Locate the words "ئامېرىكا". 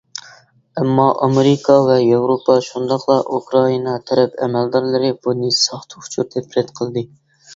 1.25-1.73